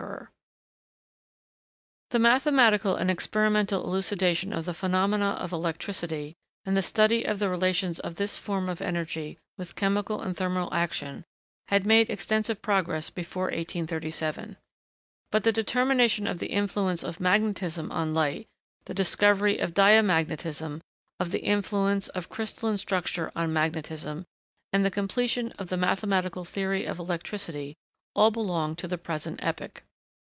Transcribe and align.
[Sidenote: 0.00 0.28
Electricity.] 2.08 2.08
The 2.08 2.18
mathematical 2.20 2.96
and 2.96 3.10
experimental 3.10 3.84
elucidation 3.84 4.52
of 4.54 4.64
the 4.64 4.72
phenomena 4.72 5.32
of 5.32 5.52
electricity, 5.52 6.34
and 6.64 6.74
the 6.74 6.80
study 6.80 7.24
of 7.24 7.38
the 7.38 7.50
relations 7.50 8.00
of 8.00 8.14
this 8.14 8.38
form 8.38 8.70
of 8.70 8.80
energy 8.80 9.38
with 9.58 9.74
chemical 9.76 10.22
and 10.22 10.34
thermal 10.34 10.72
action, 10.72 11.26
had 11.68 11.84
made 11.84 12.08
extensive 12.08 12.62
progress 12.62 13.10
before 13.10 13.44
1837. 13.44 14.56
But 15.30 15.42
the 15.44 15.52
determination 15.52 16.26
of 16.26 16.38
the 16.38 16.48
influence 16.48 17.04
of 17.04 17.20
magnetism 17.20 17.92
on 17.92 18.14
light, 18.14 18.48
the 18.86 18.94
discovery 18.94 19.58
of 19.58 19.74
diamagnetism, 19.74 20.80
of 21.20 21.30
the 21.30 21.44
influence 21.44 22.08
of 22.08 22.30
crystalline 22.30 22.78
structure 22.78 23.30
on 23.36 23.52
magnetism, 23.52 24.24
and 24.72 24.82
the 24.82 24.90
completion 24.90 25.52
of 25.58 25.68
the 25.68 25.76
mathematical 25.76 26.44
theory 26.46 26.86
of 26.86 26.98
electricity, 26.98 27.76
all 28.14 28.30
belong 28.30 28.74
to 28.76 28.88
the 28.88 28.96
present 28.98 29.38
epoch. 29.42 29.82